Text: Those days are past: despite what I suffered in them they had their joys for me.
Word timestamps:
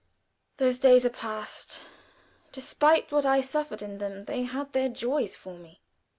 Those 0.57 0.79
days 0.79 1.05
are 1.05 1.11
past: 1.11 1.79
despite 2.51 3.11
what 3.11 3.23
I 3.23 3.39
suffered 3.39 3.83
in 3.83 3.99
them 3.99 4.25
they 4.25 4.41
had 4.45 4.73
their 4.73 4.89
joys 4.89 5.35
for 5.35 5.59
me. 5.59 5.79